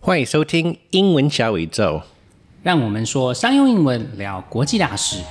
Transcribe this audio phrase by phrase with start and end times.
[0.00, 2.02] 欢迎收听英文小宇宙。
[2.62, 5.22] 让我们说商用英文，聊国际大事。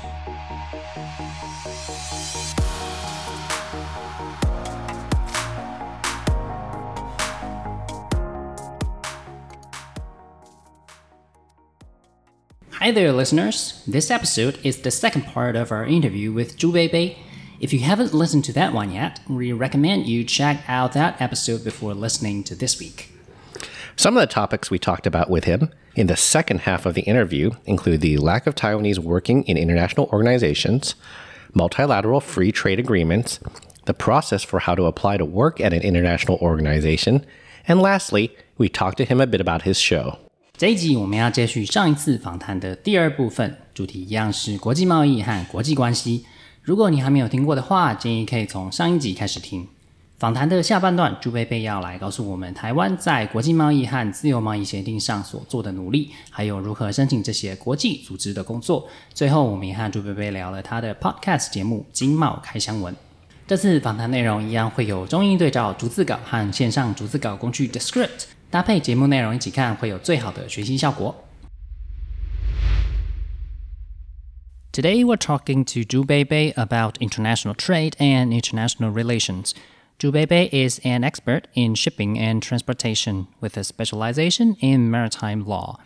[12.82, 13.74] Hi there, listeners.
[13.86, 17.16] This episode is the second part of our interview with Zhu Beibei.
[17.60, 21.66] If you haven't listened to that one yet, we recommend you check out that episode
[21.66, 23.12] before listening to this week.
[23.96, 27.02] Some of the topics we talked about with him in the second half of the
[27.02, 30.96] interview include the lack of Taiwanese working in international organizations,
[31.54, 33.40] multilateral free trade agreements,
[33.86, 37.26] the process for how to apply to work at an international organization,
[37.68, 40.18] and lastly, we talked to him a bit about his show.
[40.58, 46.26] 这一集我们要接续上一次访谈的第二部分，主题一样是国际贸易和国际关系。
[46.62, 49.68] 如果你还没有听过的话，建议可以从上一集开始听。
[50.25, 58.89] 访谈的下半段，朱贝贝要来告诉我们台湾在国际贸易和自由贸易协定上所做的努力，还有如何申请这些国际组织的工作。
[59.13, 62.95] 最后，我们也和朱贝贝聊了他的 Podcast 节目《经贸开箱文》。
[63.47, 68.25] 这次访谈内容一样会有中英对照逐字稿和线上逐字稿工具 Descript。
[68.49, 71.15] 搭配节目内容一起看，会有最好的学习效果。
[74.73, 79.51] Today we're talking to Zhu Beibei about international trade and international relations.
[80.05, 85.79] Zhu Beibei is an expert in shipping and transportation with a specialization in maritime law.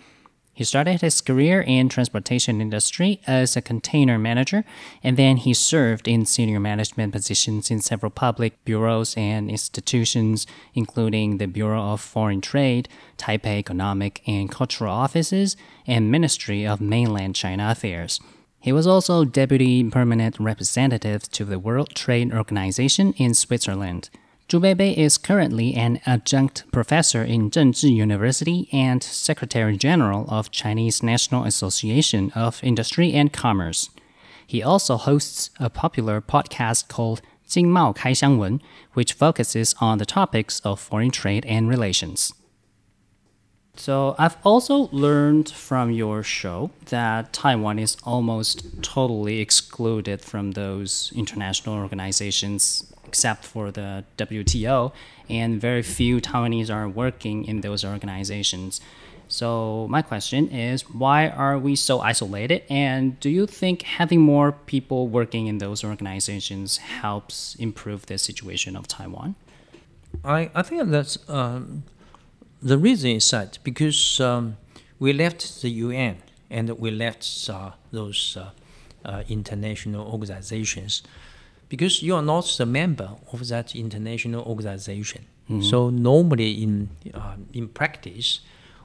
[0.52, 4.64] He started his career in transportation industry as a container manager,
[5.04, 11.38] and then he served in senior management positions in several public bureaus and institutions, including
[11.38, 17.70] the Bureau of Foreign Trade, Taipei Economic and Cultural Offices, and Ministry of Mainland China
[17.70, 18.18] Affairs.
[18.60, 24.10] He was also deputy permanent representative to the World Trade Organization in Switzerland.
[24.48, 31.02] Zhu Beibei is currently an adjunct professor in Zhengzhi University and Secretary General of Chinese
[31.02, 33.90] National Association of Industry and Commerce.
[34.46, 38.60] He also hosts a popular podcast called Jingmao Kaixiangwen,
[38.94, 42.32] which focuses on the topics of foreign trade and relations.
[43.78, 51.12] So, I've also learned from your show that Taiwan is almost totally excluded from those
[51.14, 54.92] international organizations except for the WTO,
[55.30, 58.80] and very few Taiwanese are working in those organizations.
[59.28, 62.62] So, my question is why are we so isolated?
[62.68, 68.74] And do you think having more people working in those organizations helps improve the situation
[68.74, 69.36] of Taiwan?
[70.24, 71.84] I, I think that's um,
[72.62, 74.56] the reason is that because um,
[74.98, 76.16] we left the UN
[76.50, 78.50] and we left uh, those uh,
[79.04, 81.02] uh, international organizations
[81.68, 85.26] because you are not the member of that international organization.
[85.50, 85.62] Mm-hmm.
[85.62, 88.40] So normally in uh, in practice,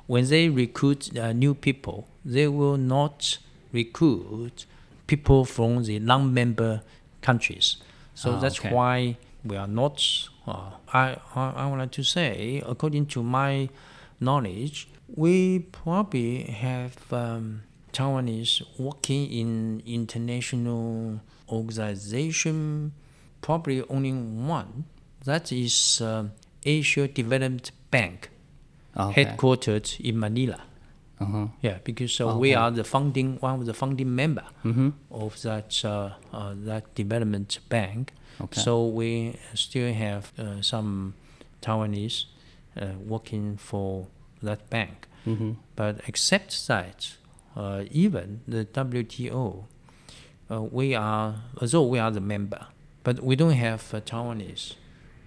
[0.08, 3.38] when they recruit uh, new people, they will not
[3.72, 4.66] recruit
[5.08, 6.82] people from the non-member
[7.22, 7.78] countries.
[8.16, 8.72] So oh, that's okay.
[8.72, 10.04] why we are not.
[10.48, 13.70] Uh, I, I I would to say, according to my
[14.20, 22.94] knowledge, we probably have um, Taiwanese working in international organization,
[23.42, 24.86] probably only one.
[25.26, 26.26] That is uh,
[26.66, 28.30] Asia Development Bank,
[28.98, 29.26] okay.
[29.26, 30.62] headquartered in Manila.
[31.20, 31.48] Uh-huh.
[31.62, 32.38] Yeah, because uh, okay.
[32.38, 34.90] we are the founding one of the founding member mm-hmm.
[35.12, 38.14] of that uh, uh, that development bank.
[38.42, 38.62] Okay.
[38.62, 41.14] So we still have uh, some
[41.62, 42.26] Taiwanese
[42.80, 44.08] uh, working for
[44.42, 45.08] that bank.
[45.26, 45.54] Mm-hmm.
[45.76, 47.14] But except that,
[47.56, 49.66] uh, even the WTO
[50.52, 52.68] uh, we are, although we are the member,
[53.04, 54.76] but we don't have uh, Taiwanese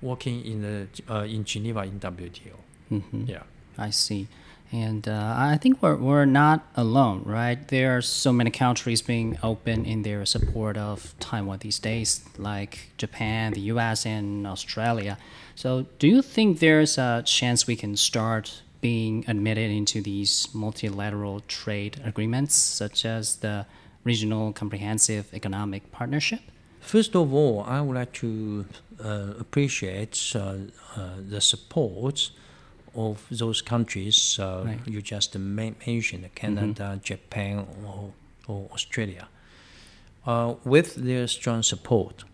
[0.02, 2.56] working in the uh, in Geneva in WTO.
[2.92, 3.24] Mm-hmm.
[3.26, 3.42] Yeah,
[3.78, 4.28] I see.
[4.72, 7.66] And uh, I think we're, we're not alone, right?
[7.68, 12.90] There are so many countries being open in their support of Taiwan these days, like
[12.96, 15.18] Japan, the US, and Australia.
[15.54, 21.40] So, do you think there's a chance we can start being admitted into these multilateral
[21.48, 23.66] trade agreements, such as the
[24.04, 26.40] regional comprehensive economic partnership?
[26.80, 28.66] First of all, I would like to
[29.02, 30.38] uh, appreciate uh,
[30.94, 32.30] uh, the support
[32.96, 34.78] of those countries uh, right.
[34.86, 37.02] you just mentioned Canada, mm-hmm.
[37.02, 38.12] Japan, or,
[38.48, 39.28] or Australia.
[40.26, 42.24] Uh, with their strong support,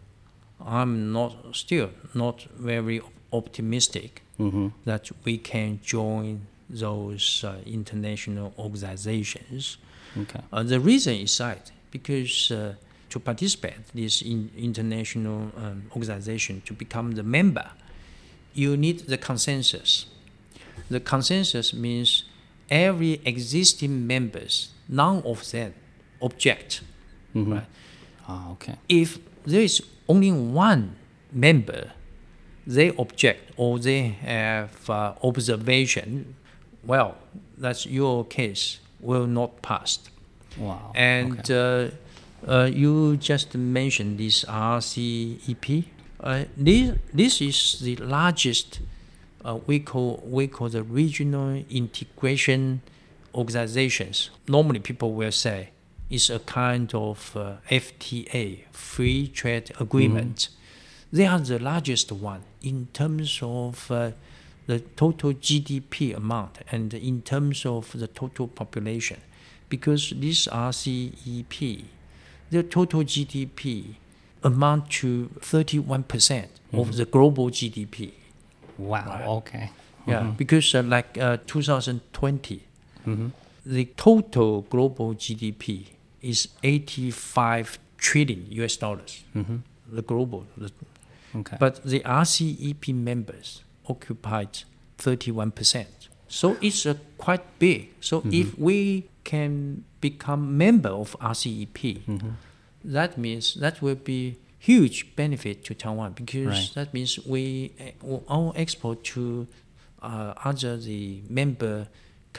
[0.64, 3.00] I'm not still not very
[3.32, 4.68] optimistic mm-hmm.
[4.84, 9.78] that we can join those uh, international organizations
[10.18, 10.40] Okay.
[10.52, 12.74] Uh, the reason is that because uh,
[13.10, 17.70] to participate this in international um, organization to become the member,
[18.54, 20.06] you need the consensus.
[20.92, 22.24] The consensus means
[22.70, 25.74] every existing members, none of them
[26.20, 26.82] object.
[27.34, 27.64] Right?
[28.28, 28.76] Ah, okay.
[28.88, 30.96] If there is only one
[31.32, 31.92] member,
[32.66, 36.36] they object or they have uh, observation,
[36.84, 37.16] well,
[37.58, 39.98] that's your case will not pass.
[40.58, 40.92] Wow.
[40.94, 41.94] And okay.
[42.46, 45.84] uh, uh, you just mentioned this RCEP.
[46.20, 48.80] Uh, this this is the largest
[49.44, 52.82] uh, we call we call the regional integration
[53.34, 54.30] organizations.
[54.48, 55.70] Normally, people will say
[56.10, 60.48] it's a kind of uh, FTA, free trade agreement.
[61.12, 64.12] They are the largest one in terms of uh,
[64.66, 69.20] the total GDP amount and in terms of the total population,
[69.68, 71.84] because this RCEP,
[72.50, 73.96] the total GDP
[74.42, 78.12] amount to 31% of the global GDP.
[78.82, 79.37] Wow.
[79.38, 79.70] Okay.
[80.06, 82.62] Yeah, because uh, like uh, 2020,
[83.64, 85.87] the total global GDP
[86.20, 89.23] is 85 trillion US dollars.
[89.34, 90.70] The global, the,
[91.34, 91.56] Okay.
[91.58, 94.64] but the RCEP members occupied
[94.99, 95.87] 31%.
[96.29, 97.90] So it's uh, quite big.
[98.00, 102.02] So if we can become member of RCEP,
[102.84, 104.37] that means that will be
[104.68, 106.70] huge benefit to Taiwan because Right.
[106.74, 107.42] that means we
[107.80, 109.46] uh, our export to
[110.08, 111.76] uh, other the member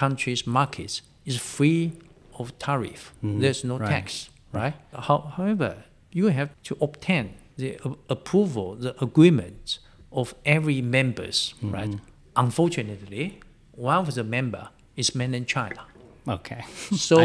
[0.01, 1.91] countries markets is free
[2.39, 3.01] of tariff.
[3.21, 3.89] There's no Right.
[3.89, 4.73] tax, right?
[5.07, 5.71] How, however,
[6.19, 7.25] you have to obtain
[7.57, 9.79] the a- approval, the agreement
[10.11, 11.93] of every members, right?
[12.35, 13.39] Unfortunately,
[13.75, 15.81] one of the member is mainland China.
[16.27, 16.61] okay.
[17.09, 17.17] So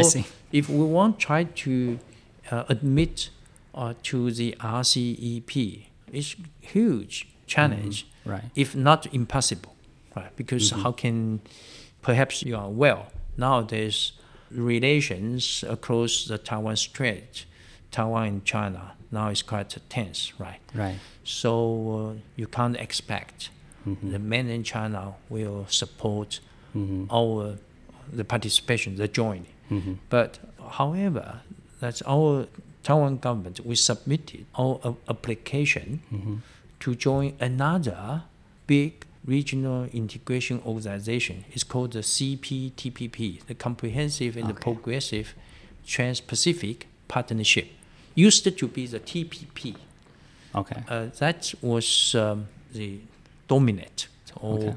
[0.59, 1.99] if we want try to
[2.51, 3.29] uh, admit
[3.75, 8.43] uh, to the RCEP, it's huge challenge, Right.
[8.55, 9.75] if not impossible,
[10.15, 10.35] right?
[10.35, 11.41] Because how can,
[12.01, 13.07] perhaps you are well
[13.37, 14.11] nowadays
[14.51, 17.45] relations across the Taiwan Strait,
[17.91, 20.59] Taiwan and China now is quite tense, right?
[20.75, 20.99] Right.
[21.23, 23.49] So uh, you can't expect
[24.03, 26.39] the mainland China will support
[27.09, 27.55] our
[28.13, 29.47] the participation, the joining.
[30.09, 30.37] But
[30.77, 31.41] however,
[31.79, 32.45] that's our
[32.83, 33.59] Taiwan government.
[33.65, 36.41] We submitted our application
[36.79, 38.23] to join another
[38.67, 41.43] big regional integration organization.
[41.51, 45.35] It's called the CPTPP, the Comprehensive and the Progressive
[45.85, 47.67] Trans-Pacific Partnership.
[48.15, 49.75] Used to be the TPP
[50.55, 50.81] Okay.
[50.87, 52.99] uh, that was um, the
[53.47, 54.75] dominant or Okay.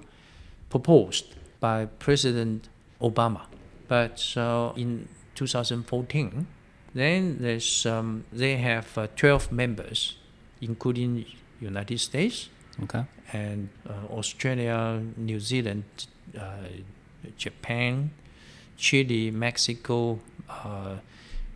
[0.69, 1.25] proposed
[1.61, 2.69] by President
[3.01, 3.43] Obama.
[3.89, 6.47] But uh, in 2014,
[6.95, 10.17] then there's um, they have uh, 12 members,
[10.61, 11.25] including
[11.61, 12.49] United States
[12.83, 13.05] Okay.
[13.33, 15.85] and uh, Australia, New Zealand,
[16.39, 16.69] uh,
[17.37, 18.11] Japan,
[18.77, 20.19] Chile, Mexico,
[20.49, 20.97] uh,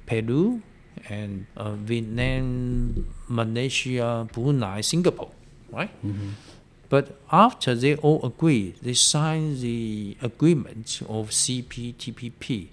[0.06, 0.61] Peru,
[1.09, 5.31] and uh, Vietnam, Malaysia, Brunei, Singapore,
[5.73, 5.91] right?
[6.88, 12.69] But after they all agree, they sign the agreement of CPTPP,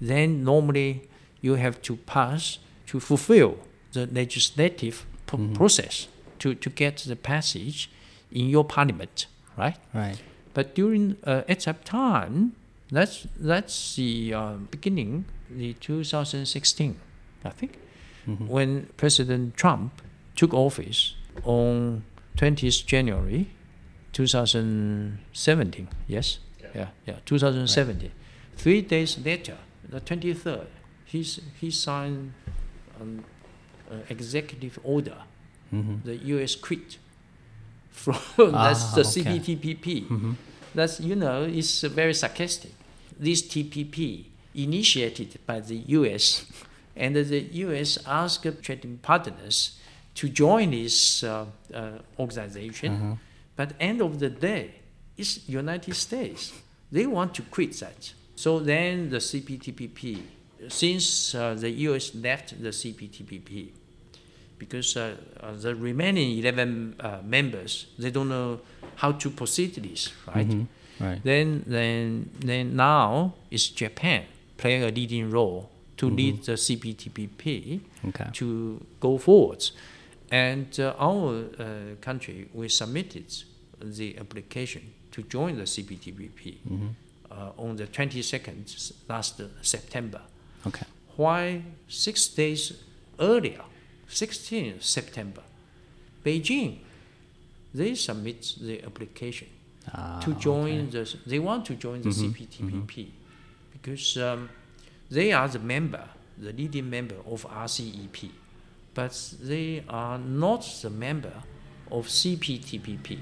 [0.00, 1.02] then normally
[1.40, 3.58] you have to pass to fulfill
[3.92, 6.08] the legislative pro- process
[6.38, 7.90] to, to get the passage
[8.32, 9.26] in your parliament,
[9.56, 9.76] right?
[9.94, 10.20] Right.
[10.54, 12.52] But during uh, at that time,
[12.90, 16.96] that's that's the uh, beginning, the 2016,
[17.44, 17.78] I think,
[18.48, 20.02] when President Trump
[20.36, 22.02] took office on
[22.36, 23.48] 20th January
[24.12, 25.88] 2017.
[26.06, 26.38] Yes,
[26.74, 28.10] yeah, yeah, 2017.
[28.56, 29.56] Three days later,
[29.88, 30.66] the 23rd,
[31.10, 32.32] he's, he signed
[33.00, 33.24] an
[33.90, 35.16] uh, executive order.
[36.04, 36.56] The U.S.
[36.56, 36.98] quit
[37.90, 38.16] from
[38.52, 39.38] that's Ah, the okay.
[39.38, 40.34] CPTPP.
[40.74, 42.72] That's you know it's very sarcastic.
[43.18, 44.24] This TPP
[44.54, 46.44] initiated by the U.S.
[46.96, 47.98] and the U.S.
[48.06, 49.78] asked trading partners
[50.16, 53.18] to join this uh, uh, organization,
[53.54, 54.74] but end of the day,
[55.16, 56.52] it's United States.
[56.90, 58.12] They want to quit that.
[58.34, 60.18] So then the CPTPP,
[60.68, 62.14] since uh, the U.S.
[62.14, 63.70] left the CPTPP,
[64.58, 68.60] because uh, uh, the remaining 11 uh, members they don't know
[68.96, 70.66] how to proceed this right
[71.00, 71.18] Right.
[71.24, 74.24] then then then now it's japan
[74.58, 78.26] playing a leading role to lead the cptpp Okay.
[78.34, 79.72] to go forwards
[80.30, 81.64] and uh, our uh,
[82.02, 83.32] country we submitted
[83.80, 86.56] the application to join the cptpp
[87.30, 90.20] uh, on the 22nd last september
[90.66, 90.86] Okay.
[91.16, 92.72] why six days
[93.18, 93.62] earlier,
[94.08, 95.42] 16th September,
[96.24, 96.78] Beijing,
[97.72, 99.48] they submit the application.
[99.92, 101.08] Ah, to join the.
[101.26, 103.08] They want to join the CPTPP
[103.72, 104.50] because um,
[105.10, 106.04] they are the member,
[106.36, 108.30] the leading member of RCEP,
[108.94, 111.32] but they are not the member
[111.90, 113.18] of CPTPP.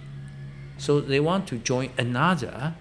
[0.79, 2.75] So they want to join another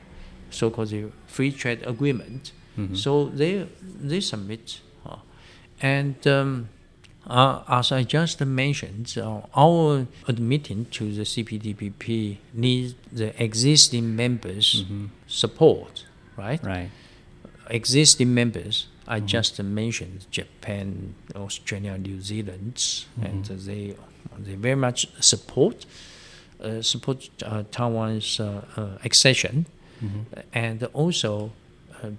[0.49, 0.93] so-called
[1.27, 2.51] free trade agreement.
[2.93, 3.67] So they
[4.09, 5.17] they submit, uh,
[5.81, 6.69] and um,
[7.25, 14.85] uh, as I just mentioned, uh, our admitting to the CPTPP needs the existing members'
[15.27, 16.05] support,
[16.37, 16.63] right?
[16.63, 16.89] Right.
[17.69, 23.95] Existing members, I just mentioned Japan, Australia, New Zealand, and they
[24.39, 25.85] they very much support
[26.63, 28.61] uh, support uh, Taiwan's uh,
[29.03, 29.65] accession,
[30.53, 31.51] and also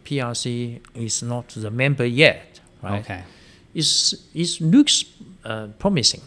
[0.04, 3.00] PRC is not the member yet, right?
[3.00, 3.22] Okay.
[3.74, 5.04] It's, it looks
[5.44, 6.22] uh, promising.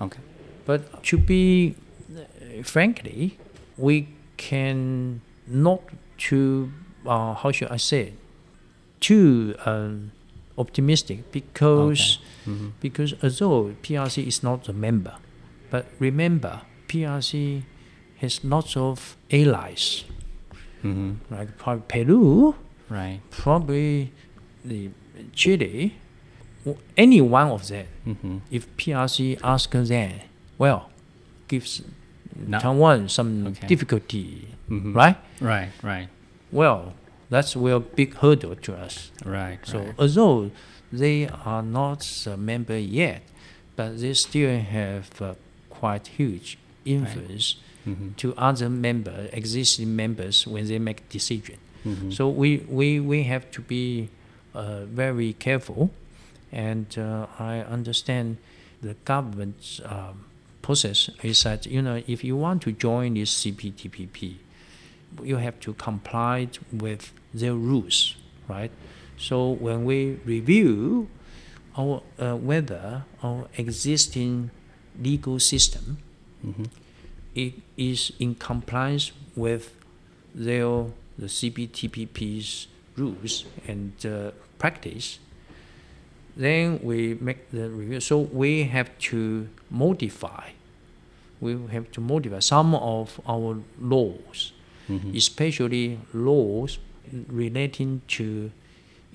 [0.00, 0.20] Okay.
[0.66, 1.74] But to be
[2.16, 3.38] uh, frankly,
[3.76, 5.80] we can not
[6.18, 6.72] too
[7.06, 8.14] uh, how should I say it,
[9.00, 10.12] too um,
[10.58, 12.18] optimistic because
[12.80, 15.14] because although PRC is not a member,
[15.70, 17.62] but remember PRC
[18.18, 20.04] has lots of allies
[20.82, 21.34] Mm-hmm.
[21.34, 22.54] like Peru,
[22.90, 23.20] Right.
[23.30, 24.12] probably
[24.64, 24.90] the
[25.32, 25.94] Chile,
[26.96, 27.86] any one of them.
[28.06, 28.38] Mm-hmm.
[28.50, 30.12] If PRC asks them,
[30.58, 30.90] well,
[31.48, 31.82] gives
[32.46, 32.58] No.
[32.58, 33.66] Taiwan some Okay.
[33.66, 34.94] difficulty, Mhm.
[34.94, 35.16] right?
[35.40, 35.70] Right.
[35.82, 36.08] Right.
[36.50, 36.94] Well,
[37.28, 39.10] that's a big hurdle to us.
[39.24, 39.58] Right.
[39.64, 39.94] So right.
[39.98, 40.50] although
[40.92, 43.22] they are not a member yet,
[43.76, 45.34] but they still have uh,
[45.68, 47.56] quite huge influence
[47.86, 48.16] Mhm.
[48.16, 51.56] to other member, existing members when they make decision.
[51.84, 52.12] Mhm.
[52.12, 54.08] So we, we, we have to be
[54.54, 55.90] uh, very careful,
[56.52, 58.36] and uh, I understand
[58.82, 60.24] the government's um,
[60.62, 64.34] process is that you know if you want to join this CPTPP,
[65.22, 68.16] you have to comply with their rules,
[68.48, 68.70] right?
[69.18, 71.08] So when we review
[71.78, 74.50] our uh, whether our existing
[75.00, 75.98] legal system
[76.44, 76.66] Mhm.
[77.34, 79.70] it is in compliance with
[80.34, 80.86] their
[81.20, 85.18] the CPTPP's rules and uh, practice,
[86.36, 88.00] then we make the review.
[88.00, 90.50] So we have to modify.
[91.40, 94.52] We have to modify some of our laws,
[94.88, 95.14] Mhm.
[95.16, 96.78] especially laws
[97.28, 98.50] relating to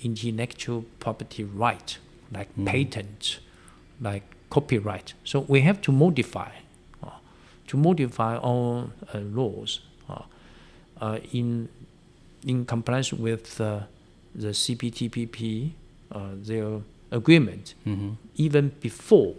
[0.03, 1.97] intellectual property right,
[2.31, 2.65] like Mhm.
[2.65, 3.39] patent,
[4.01, 5.13] like copyright.
[5.23, 6.51] So we have to modify,
[7.03, 7.09] uh,
[7.67, 10.21] to modify our uh, laws uh,
[11.01, 11.67] uh, in
[12.45, 13.81] in compliance with uh,
[14.33, 15.71] the CPTPP,
[16.11, 18.15] uh, their agreement, Mhm.
[18.35, 19.33] even before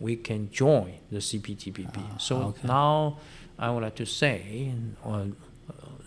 [0.00, 2.00] we can join the CPTPP.
[2.12, 2.66] Ah, so okay.
[2.68, 3.18] now
[3.58, 4.70] I would like to say
[5.04, 5.24] uh, uh,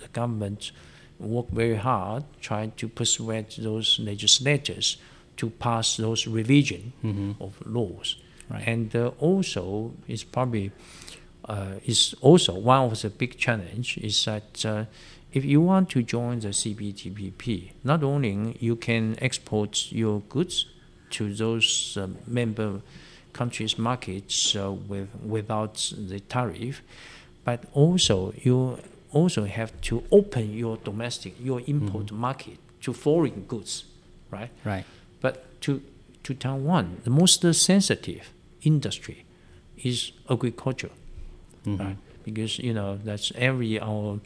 [0.02, 0.72] the government
[1.20, 4.98] worked very hard trying to persuade those legislators
[5.38, 7.36] to pass those revision Mhm.
[7.40, 8.18] of laws.
[8.50, 8.68] Right.
[8.68, 10.72] And uh, also, it's probably
[11.46, 14.86] uh, is also one of the big challenge is that uh,
[15.32, 20.66] if you want to join the CPTPP, not only you can export your goods
[21.12, 22.82] to those uh, member
[23.34, 26.82] countries' markets uh, with without the tariff,
[27.46, 28.78] but also you
[29.12, 33.86] also have to open your domestic your import market to foreign goods,
[34.32, 34.50] right?
[34.66, 34.86] Right.
[35.22, 35.82] But to
[36.24, 38.32] to Taiwan, the most sensitive
[38.64, 39.26] industry
[39.84, 40.92] is agriculture,
[41.66, 41.80] Mhm.
[41.80, 41.98] right?
[42.26, 44.20] Because you know that's every our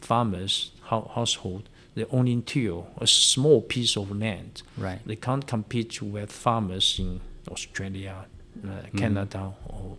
[0.00, 4.62] farmers hou- household they only till a small piece of land.
[4.76, 5.00] Right.
[5.04, 8.26] They can't compete with farmers in Australia,
[8.64, 9.96] uh, Canada, or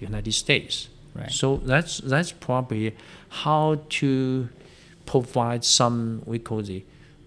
[0.00, 0.88] United States.
[1.14, 1.30] Right.
[1.30, 2.94] So that's that's probably
[3.44, 4.48] how to
[5.04, 6.84] provide some we call the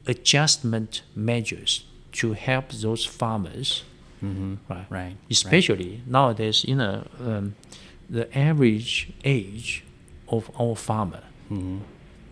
[0.08, 3.84] adjustment measures to help those farmers,
[4.24, 4.58] Mhm.
[4.70, 4.86] right?
[4.90, 5.16] Right.
[5.30, 7.56] Especially nowadays, you know, um,
[8.10, 9.84] the average age
[10.28, 11.80] of our farmer Mhm.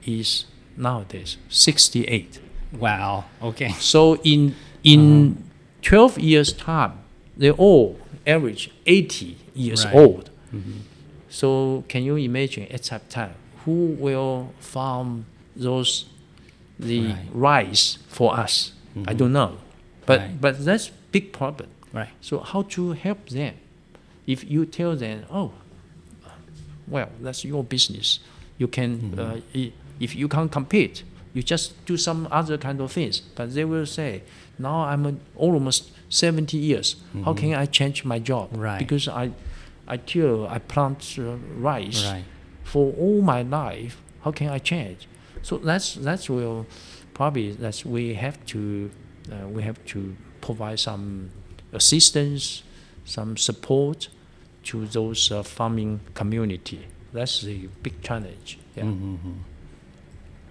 [0.05, 0.45] is
[0.77, 2.39] nowadays 68.
[2.71, 3.25] Wow.
[3.41, 3.69] Okay.
[3.79, 5.35] So in in
[5.81, 6.93] 12 years time,
[7.38, 9.95] they all average 80 years Right.
[9.95, 10.29] old.
[10.53, 10.81] Mhm.
[11.29, 13.33] So can you imagine at that time
[13.65, 16.05] who will farm those
[16.79, 17.27] the Right.
[17.33, 18.71] rice for us?
[19.07, 19.57] I don't know,
[20.05, 20.41] but Right.
[20.41, 21.69] but that's big problem.
[21.93, 22.09] Right.
[22.21, 23.53] So how to help them?
[24.27, 25.51] If you tell them, oh,
[26.88, 28.19] well, that's your business.
[28.60, 32.92] You can, uh, i- if you can't compete, you just do some other kind of
[32.92, 33.22] things.
[33.36, 34.22] But they will say,
[34.58, 36.96] now I'm a, almost 70 years.
[37.25, 38.50] How can I change my job?
[38.51, 38.80] Right.
[38.80, 39.32] Because I,
[39.88, 42.24] I till I plant uh, rice Right.
[42.63, 43.96] for all my life.
[44.24, 45.08] How can I change?
[45.42, 46.66] So that's that's will
[47.13, 48.89] probably that's we have to
[49.32, 51.30] uh, we have to provide some
[51.72, 52.63] assistance,
[53.06, 54.10] some support
[54.63, 56.80] to those uh, farming community.
[57.13, 58.60] That's the big challenge.
[58.75, 58.84] Yeah.
[58.84, 59.34] Mm-hmm.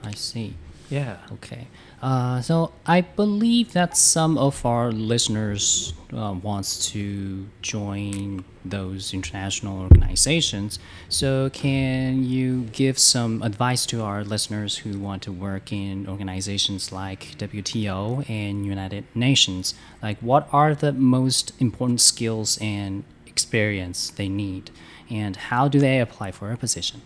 [0.03, 0.55] I see.
[0.91, 1.19] Yeah.
[1.33, 1.67] Okay.
[2.01, 9.81] Uh, so I believe that some of our listeners uh, wants to join those international
[9.81, 10.79] organizations.
[11.09, 16.91] So can you give some advice to our listeners who want to work in organizations
[16.91, 19.75] like WTO and United Nations?
[20.03, 24.71] Like, what are the most important skills and experience they need,
[25.11, 27.03] and how do they apply for a position?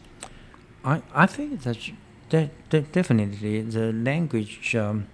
[0.85, 1.79] I, I think that,
[2.31, 5.07] that, that definitely the language um,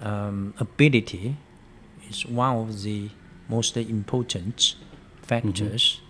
[0.00, 1.36] um, ability
[2.08, 3.10] is one of the
[3.48, 4.76] most important
[5.22, 6.00] factors.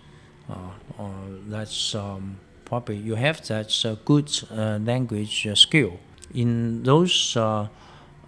[0.49, 0.53] Uh,
[0.99, 1.09] uh,
[1.47, 5.99] that's um, probably you have that uh, good uh, language uh, skill
[6.33, 7.67] in those uh,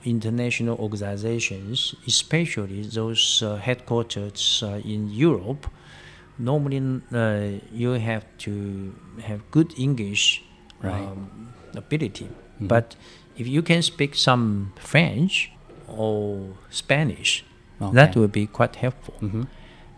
[0.06, 5.68] international organizations, especially those uh, headquartered uh, in Europe.
[6.38, 10.44] Normally, uh, you have to have good English
[10.82, 11.02] Right.
[11.02, 12.28] um, ability.
[12.60, 12.96] But
[13.38, 15.52] if you can speak some French
[15.88, 17.44] or Spanish,
[17.80, 18.20] that Okay.
[18.20, 19.16] will be quite helpful.
[19.22, 19.48] Mhm.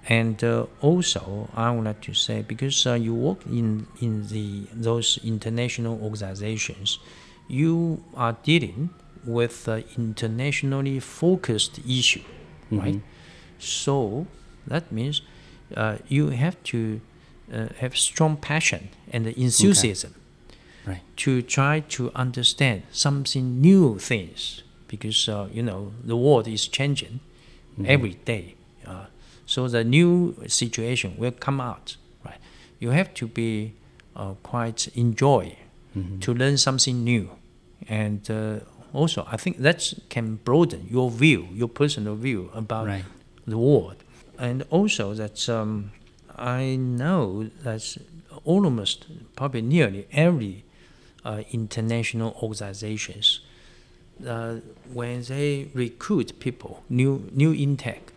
[0.08, 4.68] And uh, also, I would like to say because uh, you work in in the
[4.74, 7.00] those international organizations,
[7.48, 8.90] you are dealing
[9.26, 12.22] with uh, internationally focused issue,
[12.72, 13.02] right?
[13.60, 14.28] So
[14.68, 15.22] that means
[15.76, 17.00] uh, you have to
[17.54, 20.14] uh, have strong passion and enthusiasm
[20.88, 21.02] Right.
[21.18, 27.20] to try to understand something new things because uh, you know the world is changing
[27.86, 28.54] every day.
[28.86, 29.06] Uh,
[29.48, 31.98] so the new situation will come out.
[32.24, 32.38] Right.
[32.80, 33.74] You have to be
[34.16, 35.58] uh, quite enjoy
[36.22, 37.30] to learn something new,
[37.90, 38.60] and uh,
[38.94, 43.06] also I think that can broaden your view, your personal view about Right.
[43.48, 43.96] the world,
[44.38, 45.92] and also that um,
[46.36, 47.98] I know that
[48.44, 50.64] almost probably nearly every
[51.24, 53.42] uh, international organizations
[54.26, 54.56] uh,
[54.94, 58.12] when they recruit people, new new intake,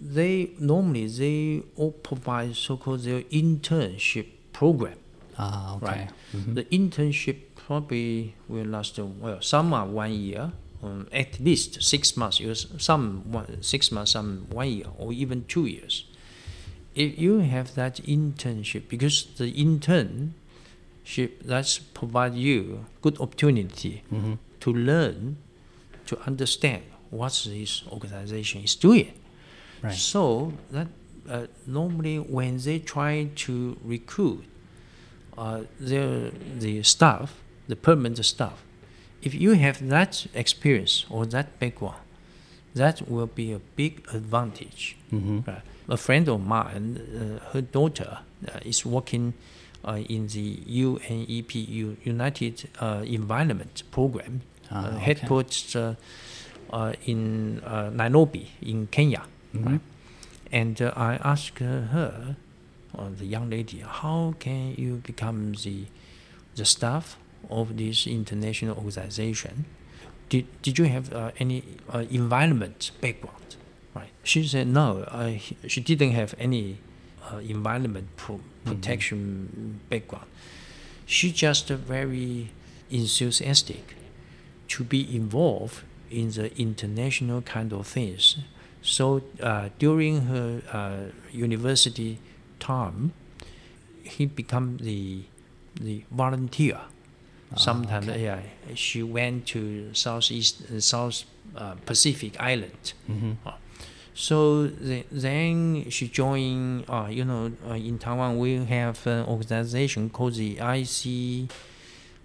[0.00, 4.98] they normally they all provide so-called their internship program.
[5.38, 5.86] Ah, okay.
[5.86, 6.08] Right.
[6.54, 9.40] The internship probably will last well.
[9.40, 12.40] Some are one year, um, at least six months.
[12.78, 16.04] Some one, six months, some one year, or even two years.
[16.94, 20.32] If you have that internship, because the internship
[21.44, 24.02] that's provide you good opportunity
[24.60, 25.36] to learn,
[26.06, 29.12] to understand what this organization is doing.
[29.82, 29.94] Right.
[29.94, 30.88] So that
[31.28, 34.44] uh, normally when they try to recruit
[35.36, 38.64] uh, their the staff, the permanent staff,
[39.22, 41.96] if you have that experience or that background,
[42.74, 44.96] that will be a big advantage.
[45.12, 45.62] Right.
[45.88, 49.32] A friend of mine, uh, her daughter uh, is working
[49.84, 54.98] uh, in the UNEP United uh, Environment Program, Ah, uh, okay.
[55.00, 55.94] headquarters uh,
[56.70, 59.22] uh, in uh, Nairobi in Kenya.
[59.54, 59.80] Right?
[60.52, 62.36] And uh, I asked her,
[63.18, 65.86] the young lady, how can you become the
[66.56, 67.16] the staff
[67.50, 69.64] of this international organization?
[70.28, 73.56] Did, did you have uh, any uh, environment background?
[73.94, 74.10] Right.
[74.22, 75.04] She said no.
[75.10, 76.78] I, she didn't have any
[77.32, 80.26] uh, environment pro- protection background.
[81.06, 82.50] She just very
[82.90, 83.94] enthusiastic
[84.68, 88.36] to be involved in the international kind of things.
[88.82, 92.18] So uh, during her uh, university
[92.60, 93.12] time,
[94.02, 95.24] he became the
[95.80, 96.80] the volunteer.
[97.56, 98.40] Sometimes, yeah,
[98.74, 101.24] she went to Southeast uh, South
[101.56, 102.92] uh, Pacific Island.
[103.46, 103.52] Uh,
[104.14, 106.84] so the, then she joined.
[106.88, 111.48] Uh, you know, uh, in Taiwan we have an organization called the IC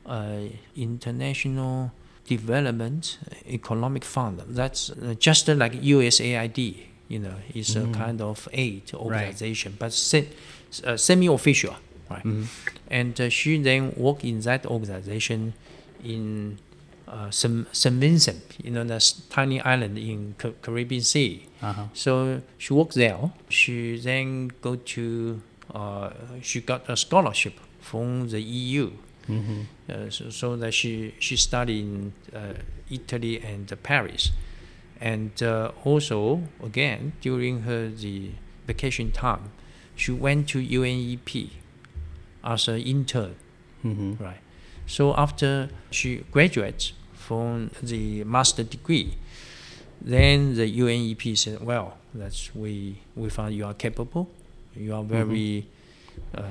[0.06, 0.40] uh,
[0.76, 1.92] International
[2.28, 4.42] Development Economic Fund.
[4.50, 6.76] That's uh, just like USAID.
[7.10, 10.30] You know, it's a kind of aid organization, but se-
[10.86, 11.76] uh, semi-official,
[12.14, 12.26] right?
[13.00, 15.54] And uh, she then worked in that organization
[16.04, 16.58] in
[17.08, 17.68] uh, St.
[17.76, 17.96] St.
[18.00, 21.46] Vincent, you know, that's tiny island in Ca- Caribbean Sea.
[21.62, 21.84] Uh-huh.
[21.94, 23.32] So she worked there.
[23.50, 25.42] She then go to,
[25.74, 26.10] uh,
[26.42, 28.92] she got a scholarship from the EU.
[29.90, 32.54] Uh, so, so that she she studied in uh,
[32.92, 34.32] Italy and Paris,
[35.00, 38.32] and uh, also again during her the
[38.68, 39.52] vacation time,
[39.96, 41.52] she went to UNEP
[42.44, 43.36] as an intern,
[43.86, 44.24] Mm-hmm.
[44.24, 44.40] right?
[44.88, 49.16] So after she graduates from the master degree,
[50.02, 54.30] then the UNEP said, "Well, that's we we found you are capable,
[54.76, 55.66] you are very
[56.38, 56.44] uh,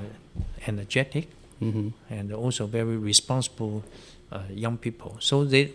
[0.67, 1.27] energetic,
[1.61, 1.89] Mm-hmm.
[2.09, 3.83] and also very responsible
[4.31, 5.15] uh, young people.
[5.19, 5.71] So they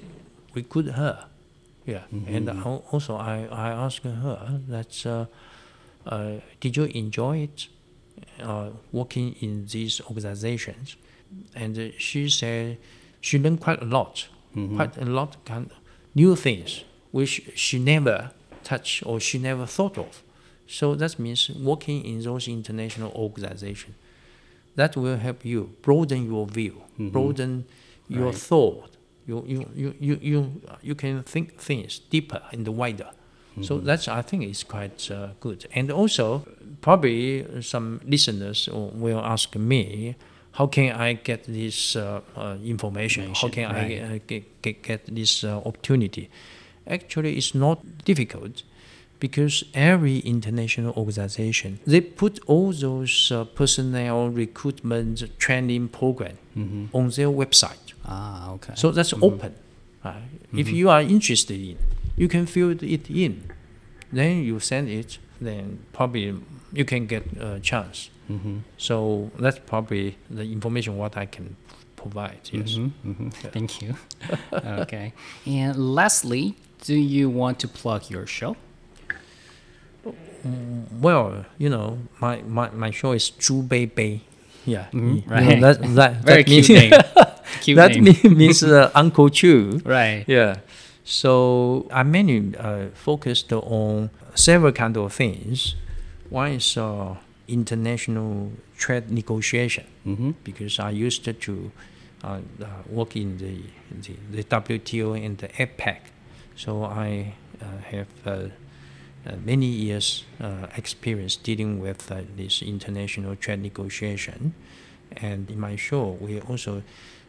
[0.54, 1.26] recruit her.
[1.86, 2.50] Yeah, and
[2.92, 5.24] also I, I asked her that uh,
[6.06, 7.68] uh, did you enjoy it
[8.42, 10.96] uh, working in these organizations?
[11.54, 12.78] And she said
[13.20, 14.28] she learned quite a lot,
[14.76, 15.70] quite a lot kind
[16.14, 18.30] new things which she never
[18.64, 20.22] touched or she never thought of.
[20.66, 23.94] So that means working in those international organizations
[24.76, 27.64] that will help you broaden your view, broaden
[28.08, 28.34] your Right.
[28.34, 28.90] thought.
[29.26, 33.10] You, you, you, you, you, you can think things deeper and wider.
[33.62, 35.66] So that's I think is quite uh, good.
[35.74, 36.46] And also,
[36.80, 40.16] probably some listeners will ask me,
[40.52, 43.32] how can I get this uh, uh, information?
[43.34, 44.02] How can right.
[44.02, 46.30] I uh, get, get, get this uh, opportunity?
[46.86, 48.62] Actually, it's not difficult
[49.20, 56.38] because every international organization they put all those uh, personnel recruitment training program
[56.92, 58.72] on their website Ah, okay.
[58.76, 59.54] so that's open
[60.04, 60.14] uh,
[60.52, 61.76] if you are interested in
[62.18, 63.32] you can fill it in
[64.12, 66.34] then you send it then probably
[66.72, 68.58] you can get a chance mm-hmm.
[68.76, 71.56] so that's probably the information what i can
[71.96, 73.32] provide yes Mhm, mhm.
[73.52, 73.94] Thank you.
[74.82, 75.12] okay.
[75.46, 76.54] And lastly,
[76.86, 78.54] do you want to plug your show?
[81.00, 84.20] well you know my, my, my show is Zhu Bei Bei
[84.64, 85.60] yeah Mhm, You know, right.
[85.60, 86.92] that, that, Very that cute means- name.
[87.62, 88.36] Cute that name.
[88.36, 89.80] means uh, Uncle Chu.
[89.84, 90.24] right.
[90.28, 90.56] Yeah.
[91.10, 95.74] So I mainly uh, focused on several kind of things.
[96.28, 97.16] One is uh,
[97.48, 100.30] international trade negotiation Mm-hmm.
[100.44, 101.72] because I used to
[102.24, 103.56] uh, uh, work in the,
[103.90, 105.98] the the WTO and the APEC.
[106.56, 113.36] So I uh, have uh, uh, many years uh, experience dealing with uh, this international
[113.36, 114.54] trade negotiation.
[115.16, 116.82] And in my show, we also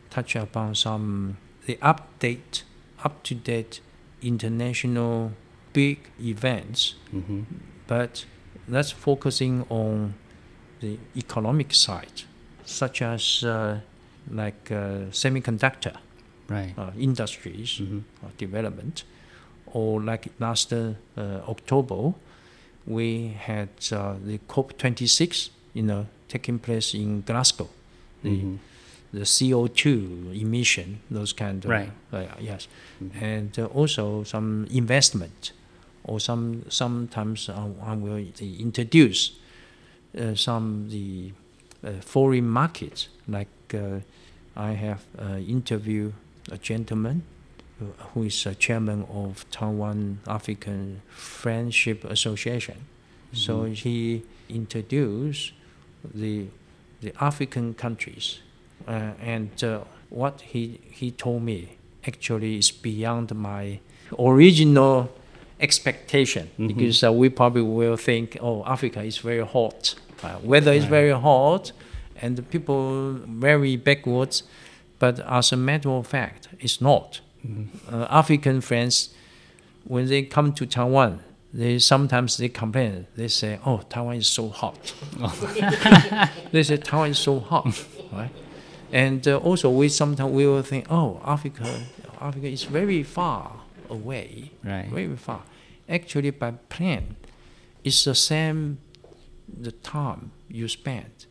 [0.09, 2.63] touch upon some the update,
[3.03, 3.81] up to date
[4.21, 5.31] international
[5.73, 7.41] big events, Mm-hmm.
[7.87, 8.25] but
[8.67, 10.13] that's focusing on
[10.81, 12.23] the economic side,
[12.65, 13.79] such as uh,
[14.31, 15.95] like uh, semiconductor
[16.49, 16.73] Right.
[16.77, 18.03] uh, industries Mhm.
[18.23, 19.03] uh, development,
[19.73, 20.93] or like last uh,
[21.47, 22.13] October,
[22.87, 27.69] we had uh, the COP26, you know, taking place in Glasgow,
[28.23, 28.57] the Mhm.
[29.13, 31.91] The CO2 emission, those kind of Right.
[32.13, 32.67] uh, yes,
[33.01, 33.21] Mhm.
[33.21, 35.51] and uh, also some investment,
[36.03, 38.23] or some sometimes uh, I will
[38.59, 39.31] introduce
[40.17, 41.31] uh, some the
[41.83, 43.99] uh, foreign markets like uh,
[44.55, 46.13] I have uh, interviewed
[46.51, 47.21] a gentleman
[47.79, 52.75] who- who is a chairman of Taiwan African Friendship Association.
[53.33, 55.53] So he introduced
[56.13, 56.45] the
[57.01, 58.39] the African countries,
[58.89, 63.79] and uh, what he he told me actually is beyond my
[64.17, 65.09] original
[65.59, 66.67] expectation Mhm.
[66.67, 70.89] because uh, we probably will think, oh, Africa is very hot, uh, weather is Right.
[70.91, 71.71] very hot,
[72.21, 74.43] and the people very backwards.
[74.99, 77.21] But as a matter of fact, it's not.
[77.45, 77.67] Mhm.
[77.91, 79.09] Uh, African friends,
[79.87, 81.19] when they come to Taiwan,
[81.53, 83.05] they sometimes they complain.
[83.15, 84.93] They say, "Oh, Taiwan is so hot."
[86.51, 87.65] they say Taiwan is so hot,
[88.11, 88.31] right?
[88.91, 91.63] And uh, also, we sometimes we will think, "Oh, Africa,
[92.19, 94.89] Africa is very far away, Right.
[94.89, 95.41] very far."
[95.87, 97.15] Actually, by plane,
[97.83, 98.77] it's the same
[99.61, 101.25] the time you spend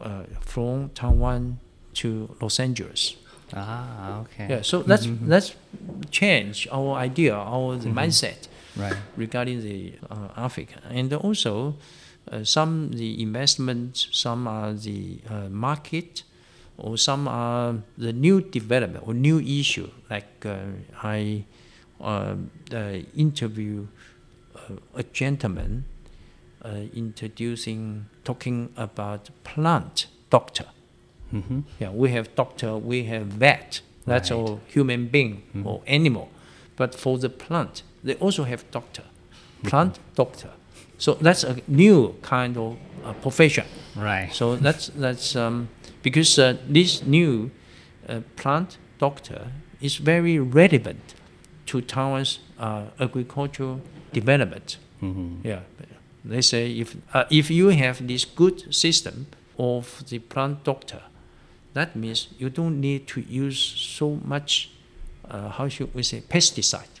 [0.00, 1.58] uh, from Taiwan
[1.94, 3.16] to Los Angeles.
[3.54, 4.46] Ah, okay.
[4.50, 5.26] Yeah, so let's Mhm.
[5.28, 5.54] let's
[6.10, 7.94] change our idea, our the Mhm.
[7.94, 8.96] mindset Right.
[9.16, 11.74] regarding the uh, Africa, and also
[12.30, 16.22] uh, some the investment, some are the uh, market,
[16.78, 19.90] or some are the new development or new issue.
[20.08, 20.58] Like uh,
[21.02, 21.44] I
[22.00, 23.86] um, uh, interview
[24.54, 25.84] uh, a gentleman
[26.64, 30.66] uh, introducing talking about plant doctor.
[31.34, 31.60] Mm-hmm.
[31.80, 33.80] Yeah, we have doctor, we have vet.
[34.06, 34.38] That's Right.
[34.38, 35.66] all human being Mhm.
[35.66, 36.28] or animal.
[36.76, 39.02] But for the plant, they also have doctor,
[39.64, 40.50] plant doctor.
[40.98, 43.66] So that's a new kind of uh, profession.
[43.96, 44.30] Right.
[44.32, 45.68] So that's that's um,
[46.02, 47.50] because uh, this new
[48.08, 51.14] uh, plant doctor is very relevant
[51.66, 53.80] to Taiwan's uh, agricultural
[54.12, 54.78] development.
[55.02, 55.46] Mm-hmm.
[55.46, 55.60] Yeah,
[56.24, 59.26] they say if uh, if you have this good system
[59.58, 61.02] of the plant doctor,
[61.74, 64.70] that means you don't need to use so much,
[65.30, 67.00] uh, how should we say, pesticide.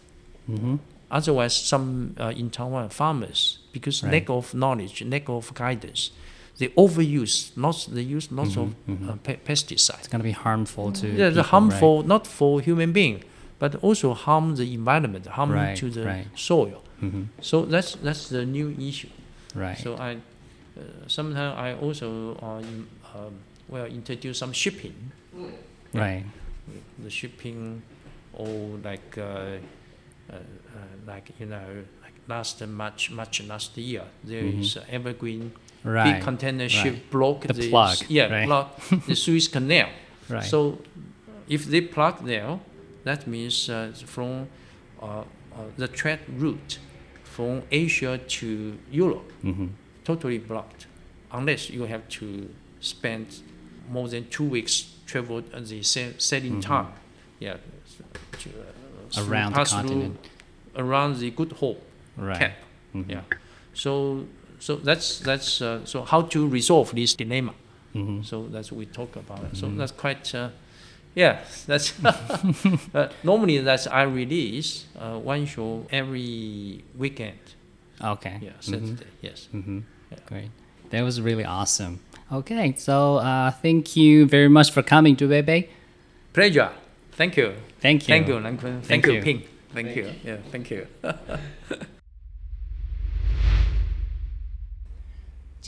[0.50, 0.76] Mm-hmm.
[1.10, 4.12] Otherwise, some uh, in Taiwan farmers, because Right.
[4.12, 6.10] lack of knowledge, lack of guidance,
[6.58, 7.86] they overuse lots.
[7.86, 8.74] They use lots of
[9.08, 9.98] uh, pe- pesticide.
[10.00, 13.22] It's gonna be harmful to Yeah, the people, harmful not for human being,
[13.58, 16.26] but also harm the environment, harm Right, to the right.
[16.34, 16.82] soil.
[17.02, 17.10] Right?
[17.12, 19.10] hmm So that's that's the new issue.
[19.54, 19.78] Right.
[19.78, 23.34] So I uh, sometimes I also uh, in, um,
[23.68, 24.94] well introduce some shipping,
[25.94, 26.24] right.
[26.98, 27.82] the shipping,
[28.32, 29.58] or like uh, uh,
[30.30, 30.38] uh,
[31.06, 35.52] like you know like last March March last year there is a evergreen
[35.84, 36.14] Right.
[36.14, 37.10] big container ship right.
[37.10, 38.46] block The plug, yeah right.
[38.46, 39.88] block the Suez Canal.
[40.28, 40.44] Right.
[40.44, 40.78] So
[41.48, 42.58] if they plug there,
[43.04, 44.48] that means uh, from
[45.00, 45.24] uh, uh,
[45.76, 46.78] the trade route
[47.24, 49.66] from Asia to Europe hmm
[50.04, 50.86] totally blocked,
[51.32, 52.48] unless you have to
[52.80, 53.26] spend
[53.90, 56.86] more than two weeks travel at the sa- sailing time.
[57.40, 57.56] Yeah,
[58.38, 58.52] to, uh,
[59.10, 59.32] Mm-hmm.
[59.32, 60.16] Around the continent.
[60.74, 61.80] through around the Good Hope
[62.16, 62.38] Right.
[62.38, 62.52] Cap.
[62.94, 63.08] Mhm.
[63.10, 63.20] Yeah.
[63.74, 64.24] So
[64.58, 67.52] so that's that's uh, so how to resolve this dilemma.
[67.94, 68.24] Mhm.
[68.24, 69.42] So that's what we talk about.
[69.42, 69.56] Mm-hmm.
[69.56, 70.50] So that's quite, uh,
[71.14, 77.38] yeah, that's, uh, normally that's I release uh, one show every weekend.
[78.00, 78.38] Okay.
[78.42, 78.62] Yeah, Mhm.
[78.62, 79.48] Saturday, yes.
[79.52, 79.80] hmm
[80.26, 80.50] Great.
[80.90, 81.98] That was really awesome.
[82.30, 85.68] Okay, so uh, thank you very much for coming to Bebe.
[86.32, 86.70] Pleasure.
[87.12, 87.54] Thank you.
[87.80, 88.12] Thank you.
[88.14, 88.80] Thank you, Lan Kun.
[88.82, 89.22] Thank, Thank you, you.
[89.22, 89.42] Ping.
[89.72, 90.12] Thank, you.
[90.24, 90.86] Yeah, thank you.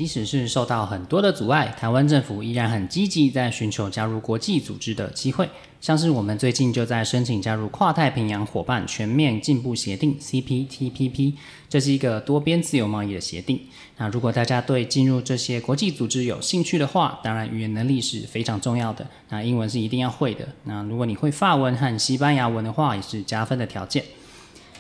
[0.01, 5.47] 即使是受到很多的阻碍，台湾政府依然很积极在寻求加入国际组织的机会。
[5.79, 11.35] 像是我们最近就在申请加入跨太平洋伙伴全面进步协定 （CPTPP），
[11.69, 13.61] 这是一个多边自由贸易的协定。
[13.99, 19.07] 那如果大家对进入这些国际组织有兴趣的话，当然语言能力是非常重要的。
[19.29, 20.49] 那英文是一定要会的。
[20.65, 24.03] 那如果你会法文和西班牙文的话，也是加分的条件。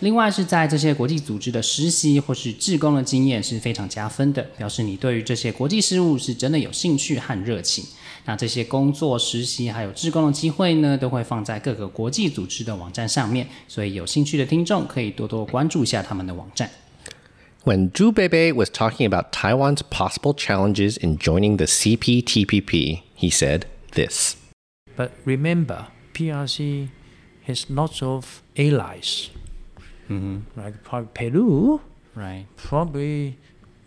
[0.01, 7.85] 另外是在这些国际组织的实习或是志工的经验是非常加分的，表示你对于这些国际事务是真的有兴趣和热情。
[8.25, 16.71] 那这些工作、实习还有志工的机会呢，都会放在各个国际组织的网站上面，所以有兴趣的听众可以多多关注一下他们的网站。
[17.65, 24.35] When Zhu Beibei was talking about Taiwan's possible challenges in joining the CPTPP, he said this.
[24.97, 26.89] But remember, PRC
[27.47, 29.29] has lots of allies.
[30.11, 30.61] Mm-hmm.
[30.61, 31.81] like probably Peru,
[32.14, 32.46] Right.
[32.57, 33.38] probably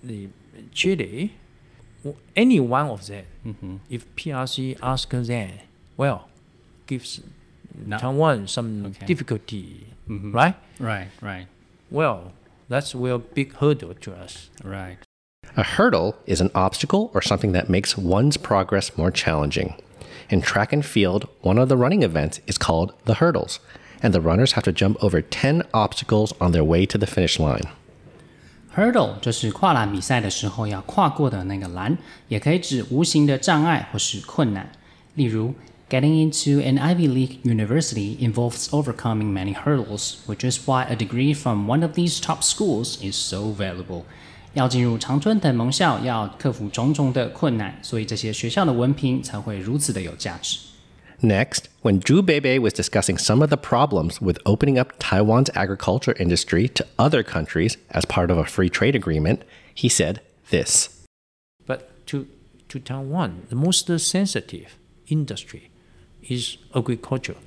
[0.04, 0.30] the
[0.72, 1.34] Chile,
[2.36, 3.26] any one of them.
[3.46, 3.76] Mm-hmm.
[3.90, 5.52] If PRC asks them,
[5.98, 6.30] well,
[6.88, 7.22] gives
[7.86, 7.98] No.
[7.98, 9.06] Taiwan some Okay.
[9.06, 10.32] difficulty, mm-hmm.
[10.32, 10.56] right?
[10.80, 11.10] Right.
[11.22, 11.48] Right.
[11.92, 12.32] Well,
[12.70, 14.50] that's a big hurdle to us.
[14.64, 14.98] Right.
[15.58, 19.76] A hurdle is an obstacle or something that makes one's progress more challenging.
[20.30, 23.60] In track and field, one of the running events is called the hurdles,
[24.03, 27.39] and the runners have to jump over 10 obstacles on their way to the finish
[27.39, 27.65] line.
[28.75, 34.71] Hurdle 就是跨栏比赛的时候要跨过的那个栏，也可以指无形的障碍或是困难。
[35.15, 35.55] 例如，
[35.91, 41.67] Getting into an Ivy League university involves overcoming many hurdles, which is why a degree from
[41.67, 44.03] one of these top schools is so valuable.
[44.53, 50.59] 要进入常春藤盟校，要克服种种的困难，所以这些学校的文凭才会如此的有价值。
[51.24, 56.14] Next, when Zhu Beibei was discussing some of the problems with opening up Taiwan's agriculture
[56.20, 61.06] industry to other countries as part of a free trade agreement, he said this.
[61.66, 62.28] But to,
[62.68, 65.72] to Taiwan, the most sensitive industry
[66.24, 67.38] is agriculture,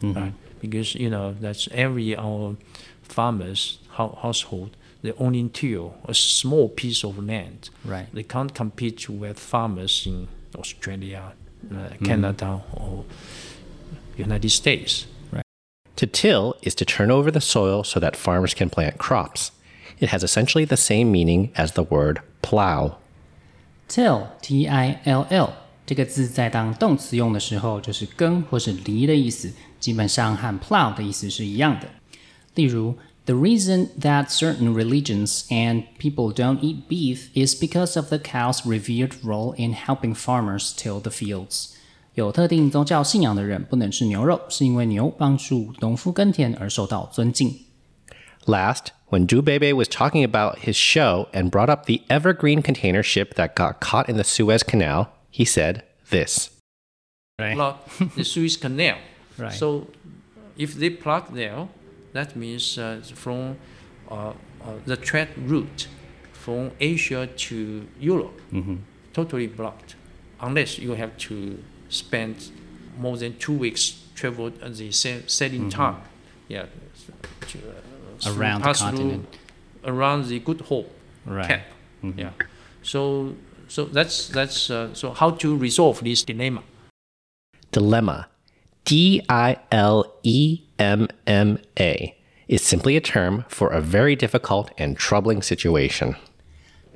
[0.00, 0.12] mm-hmm.
[0.12, 0.34] right?
[0.60, 2.56] Because you know that's every our
[3.02, 7.68] farmers hou- household they only till a small piece of land.
[7.84, 8.08] Right.
[8.14, 11.34] They can't compete with farmers in Australia,
[12.03, 13.05] Canada, or
[14.17, 15.05] United States.
[15.95, 19.51] To till is to turn over the soil so that farmers can plant crops.
[19.99, 22.95] It has essentially the same meaning as the word plow.
[23.89, 25.53] till t i l l
[25.85, 31.89] 这个字在当动词用的时候，就是耕或是犁的意思，基本上和 plow 的意思是一样的。
[32.55, 32.95] 例如
[33.26, 38.66] the reason that certain religions and people don't eat beef is because of the cow's
[38.66, 41.70] revered role in helping farmers till the fields.
[42.14, 47.60] 有特定宗教信仰的人不能吃牛肉，是因为牛帮助农夫耕田而受到尊敬。
[48.46, 53.34] Last, when Zhu Beibei was talking about his show and brought up the evergreen container ship
[53.36, 56.50] that got caught in the Suez Canal, he said this.
[57.38, 57.56] Right.
[58.14, 58.98] the Suez Canal.
[59.38, 59.52] Right.
[59.52, 59.88] So
[60.56, 61.68] if they plug there,
[62.14, 63.56] that means uh, from
[64.10, 64.32] uh, uh,
[64.86, 65.88] the trade route
[66.32, 68.40] from Asia to Europe,
[69.12, 69.96] totally blocked,
[70.40, 72.50] unless you have to spend
[72.98, 74.90] more than two weeks travel the
[75.26, 75.96] sailing time.
[76.48, 76.66] Yeah.
[77.48, 77.72] to, uh,
[78.20, 79.24] through- Around the pass through.
[79.84, 80.90] Around the Good Hope
[81.26, 81.48] Right.
[81.48, 82.16] Cape.
[82.16, 82.30] Yeah.
[82.82, 83.34] So
[83.68, 86.62] so that's that's uh, so how to resolve this dilemma.
[87.72, 88.28] Dilemma,
[88.83, 92.15] D I L E M M A,
[92.47, 96.15] is simply a term for a very difficult and troubling situation.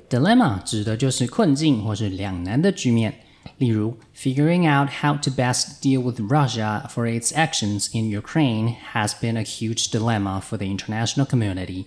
[0.08, 3.14] Dilemma 指的就是困境或是两难的局面，
[3.58, 9.36] 例如 figuring out how to best deal with Russia for its actions in Ukraine has been
[9.36, 11.86] a huge dilemma for the international community。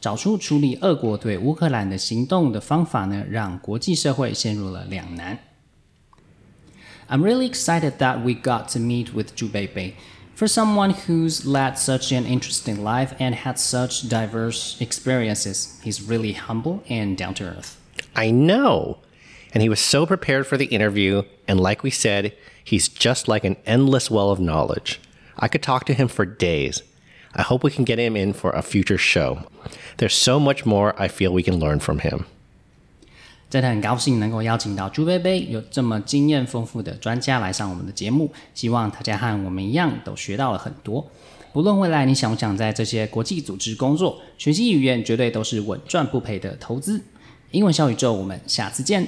[0.00, 5.38] 找出处理俄国对乌克兰的行动的方法呢，让国际社会陷入了两难。
[7.11, 9.95] I'm really excited that we got to meet with Beibei.
[10.33, 16.31] For someone who's led such an interesting life and had such diverse experiences, he's really
[16.31, 17.77] humble and down to earth.
[18.15, 18.99] I know.
[19.53, 23.43] And he was so prepared for the interview, and like we said, he's just like
[23.43, 25.01] an endless well of knowledge.
[25.37, 26.81] I could talk to him for days.
[27.35, 29.43] I hope we can get him in for a future show.
[29.97, 32.25] There's so much more I feel we can learn from him.
[33.51, 41.05] 真的很高兴能够邀请到朱贝贝有这么经验丰富的专家来上我们的节目，希望大家和我们一样都学到了很多。
[41.51, 47.03] 不论未来你想不想在这些国际组织工作，学习语言绝对都是稳赚不赔的投资。
[47.51, 49.05] 英文小宇宙，我们下次见。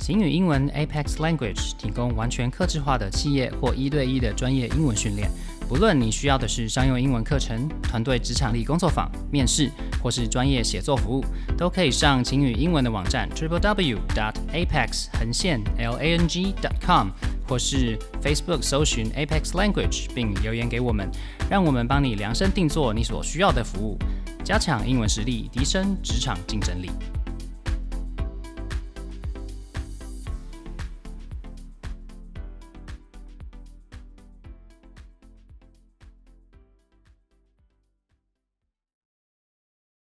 [0.00, 5.30] 晴雨英文 Apex Language 提供完全客制化的企业或一对一的专业英文训练。
[5.72, 9.70] 不论你需要的是商用英文课程、团队职场力工作坊、面试，
[10.02, 11.24] 或是专业写作服务，
[11.56, 16.54] 都可以上晴雨英文的网站 Triple W Dot Apex 横线 L A N G.
[16.78, 17.08] com
[17.48, 21.10] 或是 Facebook 搜寻 Apex Language 并留言给我们，
[21.48, 23.98] 让我们帮你量身定做你所需要的服务，
[24.44, 26.90] 加强英文实力，提升职场竞争力。